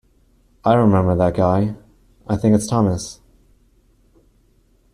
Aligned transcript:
I 0.65 0.73
remember 0.73 1.15
that 1.15 1.35
guy, 1.35 1.75
I 2.25 2.35
think 2.35 2.55
it's 2.55 2.65
Thomas. 2.65 3.19